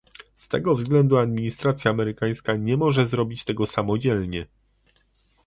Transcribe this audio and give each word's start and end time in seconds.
Z 0.35 0.47
tego 0.47 0.75
względu 0.75 1.17
administracja 1.17 1.91
amerykańska 1.91 2.55
nie 2.55 2.77
może 2.77 3.07
zrobić 3.07 3.45
tego 3.45 3.65
samodzielnie 3.65 4.47